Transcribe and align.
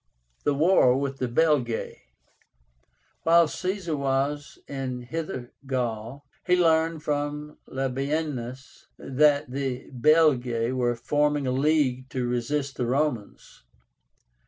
THE 0.45 0.55
WAR 0.55 0.97
WITH 0.97 1.17
THE 1.19 1.27
BELGAE. 1.27 2.01
While 3.21 3.47
Caesar 3.47 3.95
was 3.95 4.57
in 4.67 5.01
Hither 5.03 5.53
Gaul, 5.67 6.25
he 6.43 6.55
learned 6.55 7.03
from 7.03 7.59
Labiénus 7.67 8.87
that 8.97 9.51
the 9.51 9.91
BELGAE 9.91 10.71
were 10.73 10.95
forming 10.95 11.45
a 11.45 11.51
league 11.51 12.09
to 12.09 12.25
resist 12.27 12.77
the 12.77 12.87
Romans. 12.87 13.61